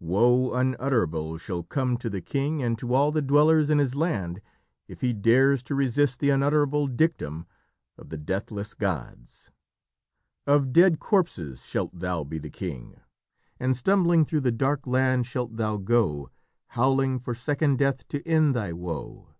[0.00, 4.42] Woe unutterable shall come to the king and to all the dwellers in his land
[4.86, 7.46] if he dares to resist the unalterable dictum
[7.96, 9.50] of the deathless gods!""...
[10.46, 13.00] Of dead corpses shalt thou be the king,
[13.58, 16.28] And stumbling through the dark land shalt thou go,
[16.76, 19.32] Howling for second death to end thy woe."